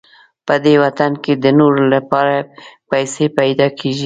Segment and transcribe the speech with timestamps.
[0.45, 2.35] په دې وطن کې د نورو لپاره
[2.91, 3.99] پیسې پیدا کېږي.